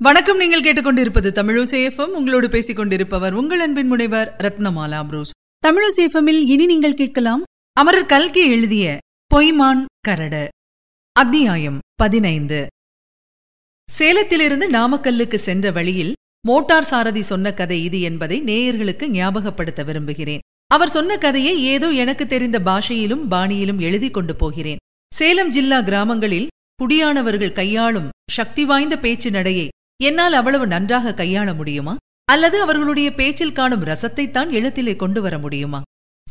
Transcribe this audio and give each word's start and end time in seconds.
வணக்கம் 0.00 0.36
நீங்கள் 0.36 0.60
கேட்டுக்கொண்டிருப்பது 0.60 1.28
தமிழசேஃபம் 1.38 2.12
உங்களோடு 2.18 2.48
பேசிக் 2.48 2.76
கொண்டிருப்பவர் 2.76 3.34
உங்கள் 3.34 3.60
அன்பின் 3.60 3.86
முனைவர் 3.86 4.34
ரத்னமாலா 4.38 5.06
புரூஸ் 5.06 5.30
தமிழசேஃபமில் 5.66 6.38
இனி 6.46 6.66
நீங்கள் 6.66 6.94
கேட்கலாம் 6.94 7.42
அமரர் 7.72 8.06
கல்கி 8.06 8.50
எழுதிய 8.50 8.98
பொய்மான் 9.34 9.84
கரடு. 10.00 10.48
அத்தியாயம் 11.12 11.78
பதினைந்து. 11.94 12.66
சேலத்திலிருந்து 13.98 14.66
நாமக்கல்லுக்கு 14.70 15.34
சென்ற 15.34 15.70
வழியில் 15.70 16.12
மோட்டார் 16.46 16.84
சாரதி 16.84 17.22
சொன்ன 17.22 17.52
கதை 17.52 17.84
இது 17.84 18.00
என்பதை 18.00 18.42
நேயர்களுக்கு 18.42 19.08
ஞாபகப்படுத்த 19.08 19.84
விரும்புகிறேன். 19.84 20.44
அவர் 20.66 20.88
சொன்ன 20.88 21.18
கதையை 21.18 21.62
ஏதோ 21.64 21.90
எனக்கு 21.90 22.26
தெரிந்த 22.26 22.60
பாஷையிலும் 22.60 23.24
பாணியிலும் 23.30 23.78
எழுதி 23.78 24.10
கொண்டு 24.10 24.36
போகிறேன். 24.36 24.76
சேலம் 25.12 25.50
ஜில்லா 25.50 25.80
கிராமங்களில் 25.80 26.46
குடியானவர்கள் 26.82 27.52
கையாளும் 27.52 28.08
சக்தி 28.30 28.64
வாய்ந்த 28.64 28.98
பேச்சு 28.98 29.30
நடையை 29.30 29.68
என்னால் 30.02 30.32
அவ்வளவு 30.32 30.66
நன்றாக 30.66 31.14
கையாள 31.16 31.54
முடியுமா? 31.54 31.96
அல்லது 32.24 32.60
அவர்களுடைய 32.60 33.14
பேச்சில் 33.14 33.52
காணும் 33.52 33.84
ரசத்தைத்தான் 33.84 34.50
எழுத்திலே 34.50 34.96
கொண்டு 34.96 35.22
வர 35.22 35.38
முடியுமா? 35.38 35.82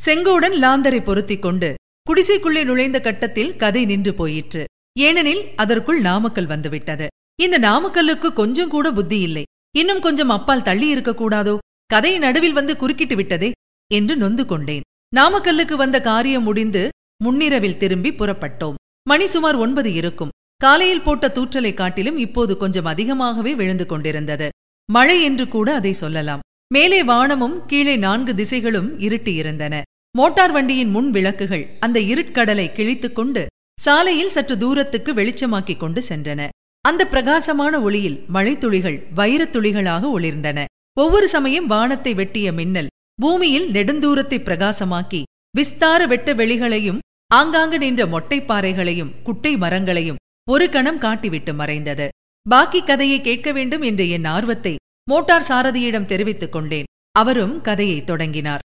செங்கோடன் 0.06 0.56
லாந்தரை 0.56 1.04
பொருத்திக் 1.04 1.42
கொண்டு 1.42 1.76
குடிசைக்குள்ளே 2.10 2.64
நுழைந்த 2.64 3.02
கட்டத்தில் 3.02 3.56
கதை 3.56 3.86
நின்று 3.86 4.14
போயிற்று. 4.14 4.66
ஏனெனில் 5.00 5.44
அதற்குள் 5.56 6.02
நாமக்கல் 6.02 6.46
வந்துவிட்டது. 6.46 7.08
இந்த 7.42 7.60
நாமக்கல்லுக்கு 7.60 8.34
கொஞ்சம் 8.34 8.70
கூட 8.70 8.92
புத்தி 8.92 9.20
இல்லை. 9.20 9.44
இன்னும் 9.78 10.00
கொஞ்சம் 10.00 10.30
அப்பால் 10.30 10.64
தள்ளி 10.64 10.96
இருக்கக்கூடாதோ 10.96 11.58
கதை 11.86 12.18
நடுவில் 12.18 12.54
வந்து 12.54 12.78
குறுக்கிட்டு 12.78 13.16
விட்டதே? 13.16 13.52
என்று 13.94 14.16
நொந்து 14.16 14.46
கொண்டேன். 14.46 14.82
நாமக்கல்லுக்கு 15.16 15.74
வந்த 15.74 16.02
காரியம் 16.02 16.44
முடிந்து 16.44 16.90
முன்னிரவில் 17.24 17.78
திரும்பி 17.78 18.12
புறப்பட்டோம். 18.12 18.74
மணி 19.04 19.28
சுமார் 19.28 19.56
ஒன்பது 19.56 19.94
இருக்கும். 19.94 20.30
காலையில் 20.64 21.02
போட்ட 21.02 21.26
தூற்றலை 21.28 21.74
காட்டிலும் 21.74 22.18
இப்போது 22.18 22.58
கொஞ்சம் 22.58 22.86
அதிகமாகவே 22.86 23.56
விழுந்து 23.56 23.86
கொண்டிருந்தது. 23.86 24.50
மழை 24.90 25.24
என்று 25.24 25.48
கூட 25.48 25.74
அதை 25.74 25.94
சொல்லலாம். 25.94 26.40
மேலே 26.74 27.04
வானமும் 27.04 27.66
கீழே 27.66 27.96
நான்கு 27.96 28.34
திசைகளும் 28.34 28.90
இருட்டியிருந்தன. 29.08 29.82
மோட்டார் 30.18 30.52
வண்டியின் 30.52 30.90
முன் 30.90 31.10
விளக்குகள் 31.10 31.66
அந்த 31.80 32.00
இருட்கடலை 32.00 32.72
கிழித்துக் 32.72 33.16
கொண்டு 33.16 33.46
சாலையில் 33.82 34.30
சற்று 34.30 34.58
தூரத்துக்கு 34.58 35.14
வெளிச்சமாக்கிக் 35.14 35.78
கொண்டு 35.78 36.02
சென்றன. 36.10 36.48
அந்த 36.82 37.08
பிரகாசமான 37.08 37.82
ஒளியில் 37.82 38.18
மழைத்துளிகள் 38.34 39.00
வைரத் 39.14 39.56
துளிகளாக 39.56 40.04
ஒளிர்ந்தன. 40.18 40.66
ஒவ்வொரு 41.00 41.28
சமயம் 41.28 41.68
வானத்தை 41.68 42.14
வெட்டிய 42.14 42.52
மின்னல் 42.52 42.94
பூமியில் 43.22 43.72
நெடுந்தூரத்தை 43.72 44.40
பிரகாசமாக்கி 44.42 45.24
விஸ்தார 45.58 46.08
வெட்ட 46.08 46.34
வெளிகளையும் 46.34 47.00
ஆங்காங்கு 47.34 47.78
நின்ற 47.78 48.06
மொட்டைப்பாறைகளையும் 48.06 49.12
குட்டை 49.24 49.58
மரங்களையும் 49.58 50.22
ஒரு 50.50 50.70
கணம் 50.70 51.00
காட்டிவிட்டு 51.00 51.54
மறைந்தது. 51.54 52.08
பாக்கி 52.50 52.84
கதையை 52.84 53.22
கேட்க 53.22 53.52
வேண்டும் 53.52 53.82
என்ற 53.82 54.04
என் 54.04 54.26
ஆர்வத்தை 54.26 54.76
மோட்டார் 55.10 55.46
சாரதியிடம் 55.48 56.06
தெரிவித்துக் 56.06 56.52
கொண்டேன். 56.52 56.84
அவரும் 57.12 57.62
கதையை 57.62 58.04
தொடங்கினார். 58.04 58.60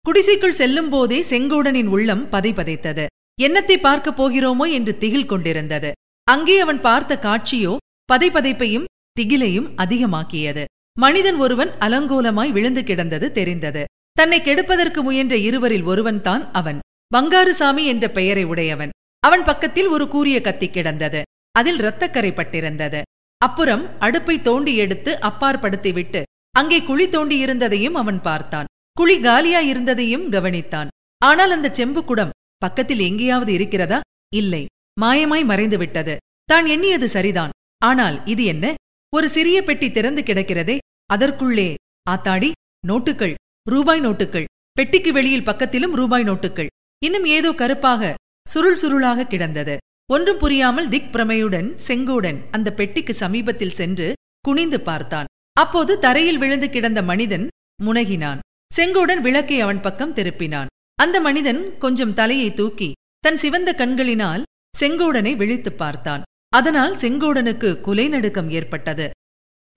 குடிசைக்குள் 0.00 0.52
செல்லும் 0.52 0.88
போதே 0.88 1.20
செங்கோடனின் 1.20 1.86
உள்ளம் 1.86 2.30
பதைபதைத்தது 2.30 3.06
என்னத்தை 3.42 3.76
பார்க்கப் 3.76 4.22
போகிறோமோ 4.22 4.72
என்று 4.72 4.98
திகில் 4.98 5.26
கொண்டிருந்தது. 5.26 5.92
அங்கே 6.24 6.58
அவன் 6.58 6.80
பார்த்த 6.80 7.18
காட்சியோ 7.22 7.76
பதைப்பதைப்பையும் 8.12 8.84
திகிலையும் 9.20 9.68
அதிகமாக்கியது. 9.76 10.64
மனிதன் 10.98 11.36
ஒருவன் 11.36 11.70
அலங்கோலமாய் 11.80 12.50
விழுந்து 12.50 12.84
கிடந்தது 12.84 13.32
தெரிந்தது. 13.32 13.84
தன்னை 14.12 14.40
கெடுப்பதற்கு 14.40 15.02
முயன்ற 15.02 15.36
இருவரில் 15.36 15.82
ஒருவன்தான் 15.82 16.52
அவன். 16.52 16.78
பங்காருசாமி 17.16 17.84
என்ற 17.84 18.10
பெயரை 18.10 18.44
உடையவன். 18.44 18.90
அவன் 19.22 19.42
பக்கத்தில் 19.42 19.88
ஒரு 19.88 20.04
கூரிய 20.08 20.40
கத்தி 20.40 20.68
கிடந்தது. 20.70 21.20
அதில் 21.50 21.78
இரத்தக்கரை 21.78 22.30
பட்டிருந்தது. 22.34 23.00
அப்புறம் 23.40 23.82
அடுப்பை 23.98 24.36
தோண்டி 24.42 24.72
எடுத்து 24.76 25.12
அப்பாற்படுத்திவிட்டு 25.28 26.20
அங்கே 26.54 26.78
குழி 26.82 27.06
தோண்டி 27.08 27.36
இருந்ததையும் 27.38 27.94
அவன் 27.94 28.20
பார்த்தான். 28.20 28.68
குழி 28.92 29.16
காலியா 29.20 29.60
இருந்ததையும் 29.60 30.24
கவனித்தான். 30.32 30.88
ஆனால் 31.24 31.50
அந்த 31.50 31.68
செம்பு 31.70 32.00
குடம் 32.04 32.34
பக்கத்தில் 32.58 32.98
எங்கேயாவது 32.98 33.52
இருக்கிறதா? 33.52 33.98
இல்லை. 34.34 34.62
மாயமாய் 35.00 35.44
மறைந்து 35.44 35.78
விட்டது. 35.78 36.14
தான் 36.44 36.66
எண்ணியது 36.66 37.08
சரிதான். 37.08 37.52
ஆனால் 37.84 38.16
இது 38.24 38.44
என்ன? 38.44 38.74
ஒரு 39.12 39.26
சிறிய 39.28 39.58
பெட்டி 39.62 39.88
திறந்து 39.90 40.22
கிடக்கிறதே. 40.22 40.76
அதற்குள்ளே 41.10 41.74
ஆத்தாடி 42.10 42.50
நோட்டுகள் 42.86 43.34
ரூபாய் 43.66 44.00
நோட்டுகள் 44.00 44.48
பெட்டிக்கு 44.72 45.10
வெளியில் 45.12 45.46
பக்கத்திலும் 45.46 45.94
ரூபாய் 46.00 46.24
நோட்டுகள் 46.24 46.66
இன்னும் 47.02 47.24
ஏதோ 47.36 47.50
கருப்பாக 47.52 48.14
சுருள் 48.48 48.78
சுருளாக 48.82 49.26
கிடந்தது. 49.26 49.76
ஒன்றும் 50.12 50.38
புரியாமல் 50.38 50.88
திக் 50.88 51.14
பிரமையுடன் 51.14 51.78
செங்கோடன் 51.86 52.38
அந்த 52.50 52.72
பெட்டிக்கு 52.72 53.14
சமீபத்தில் 53.14 53.70
சென்று 53.70 54.14
குனிந்து 54.40 54.80
பார்த்தான். 54.80 55.26
அப்போது 55.52 55.98
தரையில் 55.98 56.38
விழுந்து 56.38 56.70
கிடந்த 56.70 57.02
மனிதன் 57.02 57.48
முனகினான். 57.84 58.38
செங்கோடன் 58.76 59.20
விளக்கை 59.20 59.60
அவன் 59.60 59.80
பக்கம் 59.80 60.14
திருப்பினான். 60.14 60.66
அந்த 60.94 61.20
மனிதன் 61.20 61.78
கொஞ்சம் 61.78 62.14
தலையை 62.14 62.54
தூக்கி 62.54 62.92
தன் 63.18 63.36
சிவந்த 63.36 63.74
கண்களினால் 63.74 64.42
செங்கோடனை 64.78 65.36
விழித்துப் 65.36 65.78
பார்த்தான். 65.78 66.22
அதனால் 66.48 66.96
செங்கோடனுக்கு 66.96 67.80
குலை 67.80 68.08
நடுக்கம் 68.08 68.50
ஏற்பட்டது. 68.50 69.10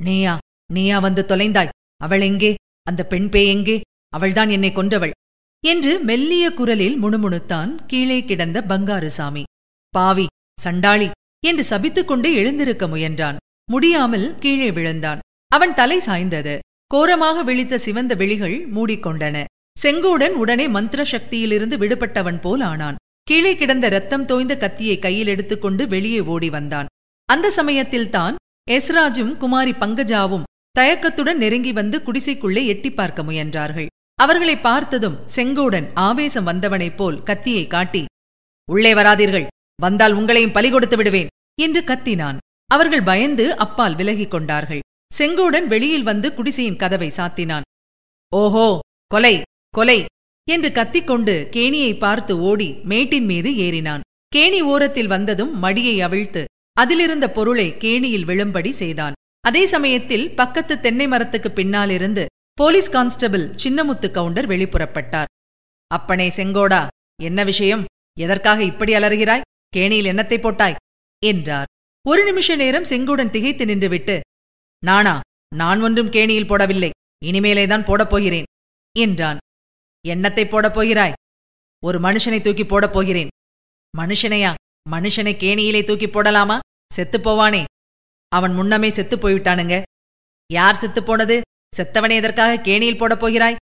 நீயா 0.03 0.37
நீயா 0.73 0.99
வந்து 0.99 1.25
தொலைந்தாய். 1.27 1.69
அவள் 1.97 2.21
எங்கே? 2.21 2.55
அந்த 2.83 3.05
பெண் 3.05 3.29
பே 3.29 3.47
எங்கே? 3.47 3.81
அவள்தான் 4.09 4.49
என்னை 4.49 4.69
கொன்றவள். 4.69 5.11
என்று 5.67 5.99
மெல்லிய 5.99 6.53
குரலில் 6.53 7.03
முணுமுணுத்தான் 7.03 7.75
கீழே 7.87 8.25
கிடந்த 8.25 8.63
பங்காருசாமி. 8.67 9.43
பாவி 9.89 10.25
சண்டாளி 10.61 11.09
என்று 11.45 11.65
சபித்துக்கொண்டே 11.69 12.33
எழுந்திருக்க 12.33 12.87
முயன்றான். 12.87 13.35
முடியாமல் 13.71 14.35
கீழே 14.35 14.71
விழுந்தான். 14.71 15.19
அவன் 15.47 15.73
தலை 15.73 15.99
சாய்ந்தது. 15.99 16.59
கோரமாக 16.87 17.43
விழித்த 17.43 17.77
சிவந்த 17.77 18.13
விழிகள் 18.13 18.69
மூடிக்கொண்டன. 18.69 19.43
செங்கோடன் 19.81 20.27
உடனே 20.27 20.67
மந்திர 20.67 21.03
சக்தியிலிருந்து 21.03 21.77
விடுபட்டவன் 21.77 22.41
போல் 22.41 22.61
ஆனான். 22.61 22.95
கீழே 23.23 23.55
கிடந்த 23.55 23.89
ரத்தம் 23.89 24.25
தோய்ந்த 24.25 24.57
கத்தியை 24.57 24.99
கையில் 24.99 25.27
எடுத்துக்கொண்டு 25.27 25.87
வெளியே 25.87 26.19
ஓடி 26.19 26.49
வந்தான். 26.49 26.85
அந்த 27.25 27.51
சமயத்தில்தான் 27.51 28.35
எஸ்ராஜும் 28.71 29.37
குமாரி 29.37 29.71
பங்கஜாவும் 29.71 30.43
தயக்கத்துடன் 30.71 31.37
நெருங்கி 31.37 31.71
வந்து 31.71 31.99
குடிசைக்குள்ளே 31.99 32.65
எட்டிப் 32.65 32.95
பார்க்க 32.95 33.23
முயன்றார்கள். 33.23 33.85
அவர்களை 34.23 34.55
பார்த்ததும் 34.59 35.17
செங்கோடன் 35.35 35.87
ஆவேசம் 36.07 36.47
வந்தவனைப் 36.49 36.97
போல் 36.99 37.17
கத்தியை 37.29 37.65
காட்டி 37.67 38.03
உள்ளே 38.69 38.91
வராதீர்கள் 38.93 39.47
வந்தால் 39.79 40.15
உங்களையும் 40.19 40.55
பலி 40.57 40.69
கொடுத்து 40.71 40.97
விடுவேன் 40.97 41.31
என்று 41.61 41.81
கத்தினான். 41.81 42.37
அவர்கள் 42.69 43.07
பயந்து 43.09 43.45
அப்பால் 43.63 43.95
விலகிக் 43.99 44.33
கொண்டார்கள். 44.33 44.83
செங்கோடன் 45.11 45.67
வெளியில் 45.73 46.07
வந்து 46.09 46.27
குடிசையின் 46.33 46.79
கதவை 46.81 47.09
சாத்தினான். 47.17 47.65
ஓஹோ 48.31 48.67
கொலை 49.11 49.35
கொலை 49.73 49.99
என்று 50.47 50.69
கத்திக்கொண்டு 50.71 51.33
கேணியை 51.55 51.93
பார்த்து 51.97 52.33
ஓடி 52.49 52.69
மேட்டின் 52.91 53.27
மீது 53.31 53.49
ஏறினான். 53.65 54.05
கேணி 54.35 54.59
ஓரத்தில் 54.73 55.11
வந்ததும் 55.13 55.53
மடியை 55.63 55.95
அவிழ்த்து 56.07 56.43
அதிலிருந்த 56.77 57.25
பொருளை 57.37 57.67
கேணியில் 57.77 58.27
விழும்படி 58.29 58.71
செய்தான். 58.81 59.17
அதே 59.43 59.63
சமயத்தில் 59.73 60.25
பக்கத்து 60.35 60.73
தென்னை 60.79 61.07
மரத்துக்கு 61.07 61.49
பின்னாலிருந்து 61.51 62.23
போலீஸ் 62.61 62.89
கான்ஸ்டபிள் 62.89 63.55
சின்னமுத்து 63.63 64.11
கவுண்டர் 64.11 64.47
வெளிப்புறப்பட்டார். 64.47 65.25
அப்பனே 65.87 66.29
செங்கோடா 66.29 66.87
என்ன 67.21 67.43
விஷயம்? 67.43 67.85
எதற்காக 68.19 68.63
இப்படி 68.63 68.93
அலறுகிறாய்? 68.93 69.41
கேணியில் 69.69 70.05
என்னத்தை 70.05 70.39
போட்டாய்? 70.39 70.75
என்றார். 71.25 71.65
ஒரு 72.07 72.23
நிமிஷ 72.23 72.55
நேரம் 72.55 72.83
செங்கோடன் 72.83 73.29
திகைத்து 73.29 73.65
நின்றுவிட்டு 73.65 74.19
நானா 74.85 75.19
நான் 75.55 75.81
ஒன்றும் 75.81 76.09
கேணியில் 76.09 76.49
போடவில்லை. 76.49 76.89
இனிமேலேதான் 77.25 77.85
போடப் 77.85 78.09
போகிறேன் 78.09 78.43
என்றான். 78.99 79.37
என்னத்தை 80.07 80.49
போடப் 80.49 80.73
போகிறாய்? 80.73 81.13
ஒரு 81.83 81.99
மனுஷனை 81.99 82.41
தூக்கி 82.41 82.65
போடப் 82.65 82.93
போகிறேன். 82.93 83.27
மனுஷனையா? 83.97 84.53
மனுஷனை 84.89 85.35
கேணியிலே 85.35 85.83
தூக்கி 85.83 86.07
போடலாமா? 86.07 86.59
செத்துப் 86.93 87.29
போவானே. 87.29 87.63
அவன் 88.27 88.53
முன்னமே 88.53 88.89
செத்துப் 88.89 89.27
போய்விட்டானுங்க. 89.27 89.81
யார் 90.53 90.75
செத்துப் 90.75 91.05
போனது? 91.05 91.41
செத்தவனை 91.77 92.15
எதற்காக 92.21 92.61
கேணியில் 92.67 92.97
போடப் 92.97 93.19
போகிறாய்? 93.19 93.59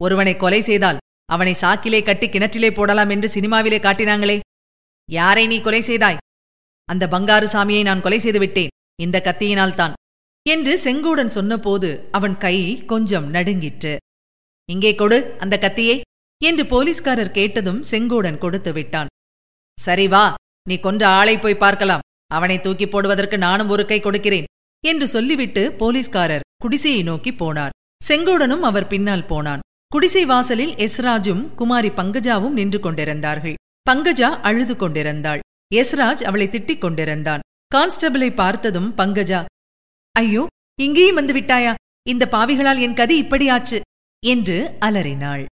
ஒருவனை 0.00 0.36
கொலை 0.36 0.60
செய்தால் 0.60 1.00
அவனை 1.34 1.54
சாக்கிலே 1.60 2.00
கட்டி 2.02 2.26
கிணற்றிலே 2.28 2.70
போடலாம் 2.74 3.10
என்று 3.14 3.28
சினிமாவிலே 3.28 3.78
காட்டினாங்களே. 3.86 4.36
யாரை 5.08 5.46
நீ 5.46 5.60
கொலை 5.60 5.80
செய்தாய்? 5.80 6.20
அந்த 6.88 7.04
பங்காரு 7.06 7.46
சாமியை 7.54 7.82
நான் 7.88 8.00
கொலை 8.00 8.18
செய்து 8.18 8.38
விட்டேன். 8.38 8.72
இந்த 9.02 9.16
கத்தியினால்தான் 9.26 9.94
என்று 10.46 10.72
செங்கோடன் 10.84 11.32
சொன்னபோது 11.36 11.88
அவன் 12.18 12.36
கை 12.36 12.56
கொஞ்சம் 12.92 13.26
நடுங்கிற்று. 13.30 13.94
இங்கே 14.68 14.92
கொடு 14.94 15.18
அந்த 15.38 15.54
கத்தியை 15.58 15.96
என்று 16.40 16.64
போலீஸ்காரர் 16.66 17.36
கேட்டதும் 17.38 17.80
செங்கோடன் 17.90 18.38
கொடுத்து 18.38 18.72
விட்டான். 18.72 19.10
சரி 19.78 20.06
வா 20.08 20.24
நீ 20.68 20.76
கொன்ற 20.86 21.02
ஆளை 21.18 21.34
போய் 21.38 21.62
பார்க்கலாம். 21.64 22.04
அவனை 22.36 22.56
தூக்கி 22.60 22.86
போடுவதற்கு 22.86 23.36
நானும் 23.38 23.68
ஒரு 23.68 23.84
கை 23.90 23.98
கொடுக்கிறேன் 24.00 24.48
என்று 24.84 25.06
சொல்லிவிட்டு 25.08 25.62
போலீஸ்காரர் 25.80 26.44
குடிசையை 26.62 27.02
நோக்கி 27.02 27.32
போனார். 27.32 27.74
செங்கோடனும் 28.08 28.64
அவர் 28.68 28.90
பின்னால் 28.92 29.28
போனான். 29.32 29.64
குடிசை 29.92 30.24
வாசலில் 30.30 30.74
எஸ்ராஜும் 30.86 31.42
குமாரி 31.54 31.90
பங்கஜாவும் 31.98 32.56
நின்று 32.58 32.80
கொண்டிருந்தார்கள். 32.80 33.56
பங்கஜா 33.90 34.30
அழுது 34.48 34.74
கொண்டிருந்தாள். 34.76 35.42
எஸ்ராஜ் 35.74 36.22
அவளை 36.28 36.46
திட்டிக் 36.48 36.82
கொண்டிருந்தான். 36.84 37.44
கான்ஸ்டபிளை 37.74 38.30
பார்த்ததும் 38.34 38.90
பங்கஜா 38.96 39.40
ஐயோ 40.14 40.42
இங்கேயும் 40.78 41.18
வந்து 41.18 41.32
விட்டாயா? 41.32 41.72
இந்த 42.08 42.24
பாவிகளால் 42.32 42.82
என் 42.86 42.98
கதி 43.00 43.16
இப்படியாச்சு 43.22 43.78
என்று 44.22 44.56
அலறினாள். 44.86 45.44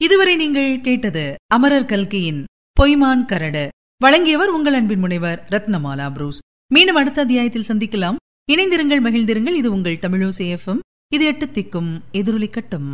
இதுவரை 0.00 0.34
நீங்கள் 0.36 0.80
கேட்டது 0.86 1.24
அமரர் 1.54 1.90
கல்கியின் 1.92 2.40
பொய்மான் 2.76 3.24
கரடு. 3.30 3.64
வழங்கியவர் 4.00 4.54
உங்கள் 4.56 4.76
அன்பின் 4.78 5.02
முனைவர் 5.04 5.40
ரத்னமாலா 5.54 6.06
புரூஸ். 6.16 6.40
மீண்டும் 6.74 6.98
அடுத்த 7.00 7.20
அத்தியாயத்தில் 7.24 7.68
சந்திக்கலாம். 7.68 8.20
இணைந்திருங்கள் 8.52 9.00
மகிழ்ந்திருங்கள். 9.00 9.54
இது 9.54 9.72
உங்கள் 9.72 9.98
தமிழோசை 10.00 10.56
எஃப்எம் 10.56 10.78
இது 11.14 11.24
எட்டு 11.24 11.46
திக்கும் 11.46 12.00
எதிரொலிக்கட்டும் 12.12 12.90